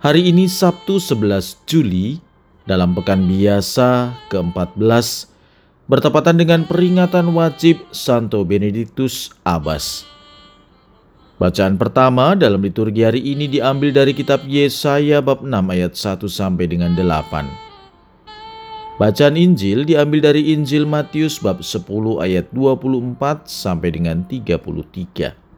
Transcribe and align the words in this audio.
Hari 0.00 0.32
ini 0.32 0.48
Sabtu 0.48 0.96
11 0.96 1.60
Juli 1.68 2.24
dalam 2.64 2.96
pekan 2.96 3.28
biasa 3.28 4.16
ke-14 4.32 5.28
bertepatan 5.84 6.40
dengan 6.40 6.64
peringatan 6.64 7.28
wajib 7.36 7.84
Santo 7.92 8.40
Benedictus 8.48 9.28
Abbas. 9.44 10.08
Bacaan 11.36 11.76
pertama 11.76 12.32
dalam 12.32 12.64
liturgi 12.64 13.04
hari 13.04 13.20
ini 13.20 13.44
diambil 13.44 13.92
dari 13.92 14.16
kitab 14.16 14.40
Yesaya 14.48 15.20
bab 15.20 15.44
6 15.44 15.52
ayat 15.68 15.92
1 15.92 16.24
sampai 16.32 16.64
dengan 16.64 16.96
8. 16.96 18.96
Bacaan 18.96 19.36
Injil 19.36 19.84
diambil 19.84 20.32
dari 20.32 20.56
Injil 20.56 20.88
Matius 20.88 21.36
bab 21.44 21.60
10 21.60 21.84
ayat 22.24 22.48
24 22.56 23.44
sampai 23.44 23.92
dengan 23.92 24.24
33. 24.24 25.49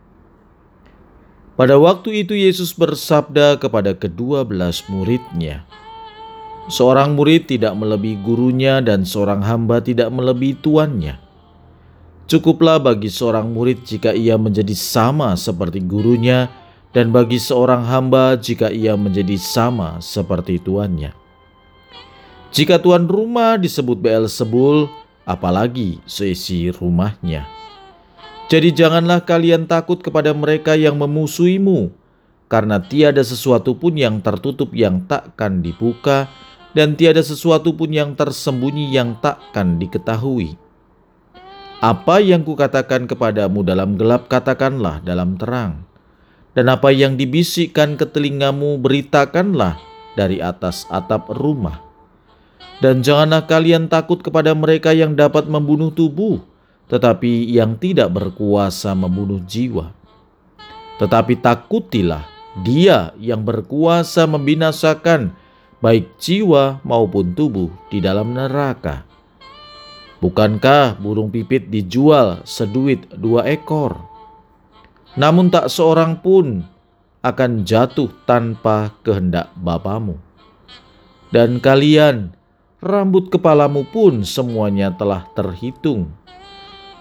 Pada 1.63 1.79
waktu 1.79 2.27
itu 2.27 2.35
Yesus 2.35 2.75
bersabda 2.75 3.55
kepada 3.55 3.95
kedua 3.95 4.43
belas 4.43 4.83
muridnya, 4.91 5.63
Seorang 6.67 7.15
murid 7.15 7.47
tidak 7.47 7.79
melebihi 7.79 8.19
gurunya 8.19 8.83
dan 8.83 9.07
seorang 9.07 9.47
hamba 9.47 9.79
tidak 9.79 10.11
melebihi 10.11 10.59
tuannya. 10.59 11.23
Cukuplah 12.27 12.83
bagi 12.83 13.07
seorang 13.07 13.55
murid 13.55 13.87
jika 13.87 14.11
ia 14.11 14.35
menjadi 14.35 14.75
sama 14.75 15.39
seperti 15.39 15.79
gurunya 15.87 16.51
dan 16.91 17.15
bagi 17.15 17.39
seorang 17.39 17.87
hamba 17.87 18.35
jika 18.35 18.67
ia 18.67 18.99
menjadi 18.99 19.39
sama 19.39 20.03
seperti 20.03 20.59
tuannya. 20.59 21.15
Jika 22.51 22.83
tuan 22.83 23.07
rumah 23.07 23.55
disebut 23.55 24.03
Beelzebul, 24.03 24.91
apalagi 25.23 26.03
seisi 26.11 26.75
rumahnya. 26.75 27.62
Jadi 28.53 28.69
janganlah 28.77 29.25
kalian 29.25 29.65
takut 29.65 30.05
kepada 30.05 30.37
mereka 30.37 30.77
yang 30.77 31.01
memusuhimu, 31.01 31.89
karena 32.53 32.85
tiada 32.85 33.25
sesuatu 33.25 33.73
pun 33.73 33.97
yang 33.97 34.21
tertutup 34.21 34.77
yang 34.77 35.09
takkan 35.09 35.65
dibuka, 35.65 36.29
dan 36.77 36.93
tiada 36.93 37.25
sesuatu 37.25 37.73
pun 37.73 37.89
yang 37.89 38.13
tersembunyi 38.13 38.93
yang 38.93 39.17
takkan 39.25 39.81
diketahui. 39.81 40.61
Apa 41.81 42.21
yang 42.21 42.45
kukatakan 42.45 43.09
kepadamu 43.09 43.65
dalam 43.65 43.97
gelap, 43.97 44.29
katakanlah 44.29 45.01
dalam 45.01 45.41
terang. 45.41 45.89
Dan 46.53 46.69
apa 46.69 46.93
yang 46.93 47.17
dibisikkan 47.17 47.97
ke 47.97 48.05
telingamu, 48.05 48.77
beritakanlah 48.77 49.81
dari 50.13 50.45
atas 50.45 50.85
atap 50.93 51.33
rumah. 51.41 51.81
Dan 52.85 53.01
janganlah 53.01 53.49
kalian 53.49 53.89
takut 53.89 54.21
kepada 54.21 54.53
mereka 54.53 54.93
yang 54.93 55.17
dapat 55.17 55.49
membunuh 55.49 55.89
tubuh, 55.89 56.52
tetapi 56.93 57.49
yang 57.49 57.81
tidak 57.81 58.13
berkuasa 58.13 58.93
membunuh 58.93 59.41
jiwa. 59.41 59.97
Tetapi 61.01 61.41
takutilah 61.41 62.29
dia 62.61 63.17
yang 63.17 63.41
berkuasa 63.41 64.29
membinasakan 64.29 65.33
baik 65.81 66.21
jiwa 66.21 66.85
maupun 66.85 67.33
tubuh 67.33 67.73
di 67.89 68.05
dalam 68.05 68.37
neraka. 68.37 69.09
Bukankah 70.21 71.01
burung 71.01 71.33
pipit 71.33 71.73
dijual 71.73 72.45
seduit 72.45 73.09
dua 73.17 73.49
ekor? 73.49 73.97
Namun 75.17 75.49
tak 75.49 75.73
seorang 75.73 76.21
pun 76.21 76.61
akan 77.25 77.65
jatuh 77.65 78.13
tanpa 78.29 78.93
kehendak 79.01 79.49
Bapamu. 79.57 80.21
Dan 81.33 81.59
kalian, 81.59 82.37
rambut 82.85 83.33
kepalamu 83.33 83.89
pun 83.89 84.21
semuanya 84.23 84.93
telah 84.93 85.25
terhitung. 85.33 86.13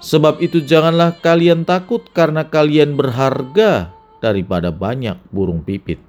Sebab 0.01 0.41
itu 0.41 0.65
janganlah 0.65 1.21
kalian 1.21 1.61
takut 1.61 2.01
karena 2.09 2.49
kalian 2.49 2.97
berharga 2.97 3.93
daripada 4.17 4.73
banyak 4.73 5.21
burung 5.29 5.61
pipit. 5.61 6.01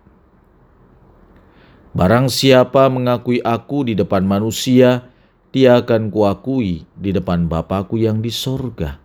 Barang 1.92 2.32
siapa 2.32 2.88
mengakui 2.88 3.44
aku 3.44 3.84
di 3.84 3.92
depan 3.92 4.24
manusia, 4.24 5.12
dia 5.52 5.76
akan 5.76 6.08
kuakui 6.08 6.88
di 6.96 7.12
depan 7.12 7.44
Bapakku 7.44 8.00
yang 8.00 8.24
di 8.24 8.32
sorga. 8.32 8.96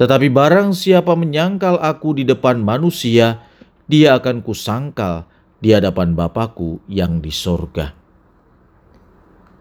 Tetapi 0.00 0.32
barang 0.32 0.72
siapa 0.72 1.12
menyangkal 1.12 1.76
aku 1.76 2.16
di 2.16 2.24
depan 2.24 2.64
manusia, 2.64 3.44
dia 3.84 4.16
akan 4.16 4.40
kusangkal 4.40 5.28
di 5.60 5.76
hadapan 5.76 6.16
Bapakku 6.16 6.80
yang 6.88 7.20
di 7.20 7.28
sorga. 7.28 7.92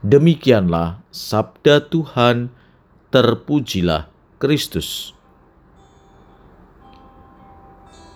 Demikianlah 0.07 1.03
sabda 1.11 1.83
Tuhan, 1.91 2.47
terpujilah 3.11 4.07
Kristus. 4.41 5.13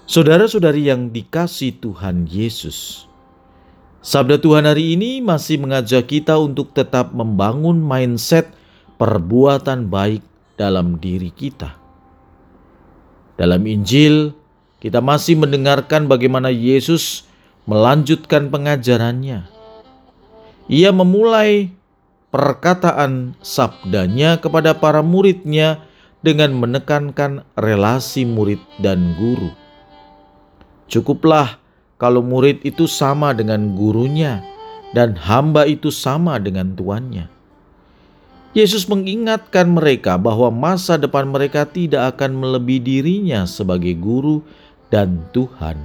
Saudara-saudari 0.10 0.90
yang 0.90 1.14
dikasih 1.14 1.78
Tuhan 1.78 2.26
Yesus, 2.26 3.06
sabda 4.02 4.42
Tuhan 4.42 4.66
hari 4.66 4.98
ini 4.98 5.22
masih 5.22 5.62
mengajak 5.62 6.10
kita 6.10 6.42
untuk 6.42 6.74
tetap 6.74 7.14
membangun 7.14 7.78
mindset 7.78 8.50
perbuatan 8.98 9.86
baik 9.86 10.26
dalam 10.58 10.98
diri 10.98 11.30
kita. 11.30 11.78
Dalam 13.38 13.62
Injil, 13.70 14.34
kita 14.82 15.06
masih 15.06 15.38
mendengarkan 15.38 16.10
bagaimana 16.10 16.50
Yesus 16.50 17.30
melanjutkan 17.70 18.50
pengajarannya. 18.50 19.46
Ia 20.70 20.90
memulai 20.90 21.70
perkataan 22.34 23.38
sabdanya 23.46 24.42
kepada 24.42 24.74
para 24.74 25.06
muridnya 25.06 25.85
dengan 26.26 26.58
menekankan 26.58 27.46
relasi 27.54 28.26
murid 28.26 28.58
dan 28.82 29.14
guru. 29.14 29.54
Cukuplah 30.90 31.62
kalau 32.02 32.26
murid 32.26 32.66
itu 32.66 32.90
sama 32.90 33.38
dengan 33.38 33.78
gurunya 33.78 34.42
dan 34.98 35.14
hamba 35.14 35.70
itu 35.70 35.94
sama 35.94 36.42
dengan 36.42 36.74
tuannya. 36.74 37.30
Yesus 38.56 38.88
mengingatkan 38.88 39.68
mereka 39.68 40.16
bahwa 40.16 40.48
masa 40.48 40.96
depan 40.96 41.28
mereka 41.28 41.68
tidak 41.68 42.16
akan 42.16 42.40
melebihi 42.40 42.80
dirinya 42.80 43.44
sebagai 43.44 43.94
guru 44.00 44.42
dan 44.88 45.28
Tuhan. 45.36 45.76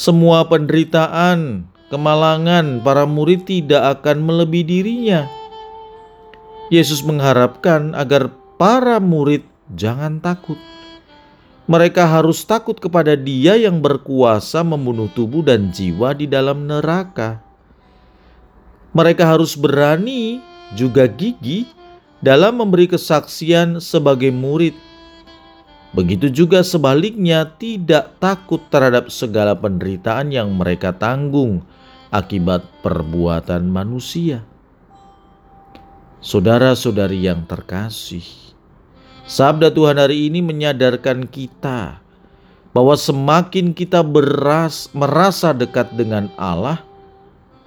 Semua 0.00 0.48
penderitaan, 0.48 1.68
kemalangan 1.92 2.80
para 2.80 3.04
murid 3.04 3.44
tidak 3.44 4.00
akan 4.00 4.24
melebihi 4.24 4.64
dirinya. 4.64 5.28
Yesus 6.72 7.04
mengharapkan 7.04 7.92
agar 7.92 8.32
para 8.60 9.00
murid 9.00 9.40
jangan 9.72 10.20
takut. 10.20 10.60
Mereka 11.64 12.04
harus 12.04 12.44
takut 12.44 12.76
kepada 12.76 13.16
Dia 13.16 13.56
yang 13.56 13.80
berkuasa 13.80 14.60
membunuh 14.60 15.08
tubuh 15.08 15.40
dan 15.40 15.72
jiwa 15.72 16.12
di 16.12 16.28
dalam 16.28 16.68
neraka. 16.68 17.40
Mereka 18.92 19.24
harus 19.24 19.56
berani 19.56 20.44
juga 20.76 21.08
gigi 21.08 21.64
dalam 22.20 22.60
memberi 22.60 22.84
kesaksian 22.84 23.80
sebagai 23.80 24.28
murid. 24.28 24.76
Begitu 25.96 26.28
juga 26.28 26.60
sebaliknya, 26.60 27.48
tidak 27.56 28.18
takut 28.20 28.60
terhadap 28.68 29.08
segala 29.08 29.56
penderitaan 29.56 30.34
yang 30.34 30.52
mereka 30.52 30.92
tanggung 30.92 31.64
akibat 32.12 32.66
perbuatan 32.82 33.70
manusia. 33.70 34.49
Saudara-saudari 36.20 37.24
yang 37.24 37.48
terkasih, 37.48 38.20
Sabda 39.24 39.72
Tuhan 39.72 39.96
hari 39.96 40.28
ini 40.28 40.44
menyadarkan 40.44 41.24
kita 41.24 41.96
bahwa 42.76 42.92
semakin 42.92 43.72
kita 43.72 44.04
beras, 44.04 44.92
merasa 44.92 45.56
dekat 45.56 45.96
dengan 45.96 46.28
Allah, 46.36 46.84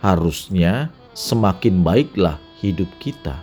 harusnya 0.06 0.94
semakin 1.18 1.82
baiklah 1.82 2.38
hidup 2.62 2.86
kita. 3.02 3.42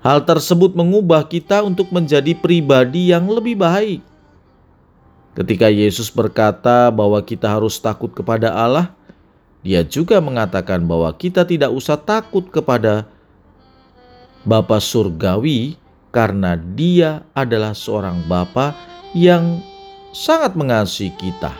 Hal 0.00 0.24
tersebut 0.24 0.72
mengubah 0.72 1.28
kita 1.28 1.60
untuk 1.60 1.92
menjadi 1.92 2.32
pribadi 2.32 3.12
yang 3.12 3.28
lebih 3.28 3.60
baik. 3.60 4.00
Ketika 5.36 5.68
Yesus 5.68 6.08
berkata 6.08 6.88
bahwa 6.88 7.20
kita 7.20 7.44
harus 7.44 7.76
takut 7.76 8.08
kepada 8.08 8.56
Allah, 8.56 8.88
Dia 9.60 9.84
juga 9.84 10.16
mengatakan 10.22 10.80
bahwa 10.88 11.12
kita 11.12 11.44
tidak 11.44 11.74
usah 11.74 11.98
takut 12.00 12.48
kepada 12.48 13.04
Bapa 14.46 14.78
Surgawi 14.78 15.74
karena 16.14 16.54
Dia 16.54 17.26
adalah 17.34 17.74
seorang 17.74 18.22
Bapa 18.30 18.78
yang 19.10 19.58
sangat 20.14 20.54
mengasihi 20.54 21.10
kita. 21.18 21.50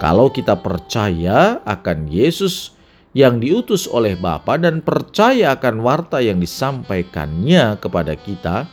Kalau 0.00 0.32
kita 0.32 0.56
percaya 0.56 1.60
akan 1.68 2.08
Yesus 2.08 2.72
yang 3.12 3.36
diutus 3.36 3.84
oleh 3.84 4.16
Bapa 4.16 4.56
dan 4.56 4.80
percaya 4.80 5.52
akan 5.52 5.84
warta 5.84 6.24
yang 6.24 6.40
disampaikannya 6.40 7.76
kepada 7.76 8.16
kita, 8.16 8.64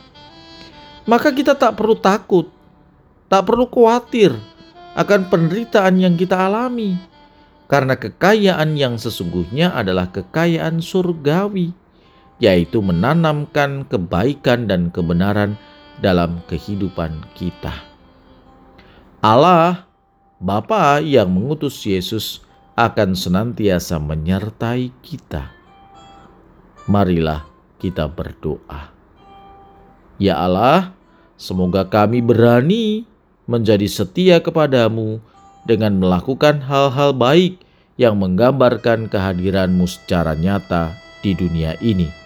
maka 1.04 1.36
kita 1.36 1.52
tak 1.52 1.76
perlu 1.76 2.00
takut, 2.00 2.48
tak 3.28 3.44
perlu 3.44 3.68
khawatir 3.68 4.32
akan 4.96 5.28
penderitaan 5.28 6.00
yang 6.00 6.16
kita 6.16 6.48
alami, 6.48 6.96
karena 7.68 7.92
kekayaan 7.92 8.72
yang 8.72 8.96
sesungguhnya 8.96 9.76
adalah 9.76 10.08
kekayaan 10.08 10.80
surgawi, 10.80 11.76
yaitu 12.36 12.84
menanamkan 12.84 13.88
kebaikan 13.88 14.68
dan 14.68 14.92
kebenaran 14.92 15.56
dalam 16.04 16.44
kehidupan 16.48 17.24
kita. 17.32 17.72
Allah 19.24 19.88
Bapa 20.36 21.00
yang 21.00 21.32
mengutus 21.32 21.80
Yesus 21.88 22.44
akan 22.76 23.16
senantiasa 23.16 23.96
menyertai 23.96 24.92
kita. 25.00 25.48
Marilah 26.84 27.48
kita 27.80 28.04
berdoa. 28.04 28.92
Ya 30.20 30.36
Allah, 30.36 30.92
semoga 31.40 31.88
kami 31.88 32.20
berani 32.20 33.08
menjadi 33.48 33.88
setia 33.88 34.44
kepadamu 34.44 35.24
dengan 35.64 35.96
melakukan 35.96 36.60
hal-hal 36.60 37.16
baik 37.16 37.64
yang 37.96 38.20
menggambarkan 38.20 39.08
kehadiranmu 39.08 39.88
secara 39.88 40.36
nyata 40.36 40.92
di 41.24 41.32
dunia 41.32 41.80
ini. 41.80 42.25